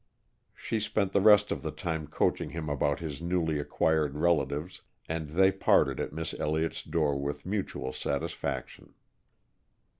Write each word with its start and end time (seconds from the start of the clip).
She 0.55 0.79
spent 0.79 1.13
the 1.13 1.21
rest 1.21 1.51
of 1.51 1.61
the 1.61 1.69
time 1.69 2.07
coaching 2.07 2.49
him 2.49 2.69
about 2.69 3.01
his 3.01 3.21
newly 3.21 3.59
acquired 3.59 4.15
relatives, 4.17 4.81
and 5.07 5.27
they 5.29 5.51
parted 5.51 5.99
at 5.99 6.11
Miss 6.11 6.33
Elliot's 6.33 6.81
door 6.83 7.19
with 7.19 7.45
mutual 7.45 7.93
satisfaction. 7.93 8.95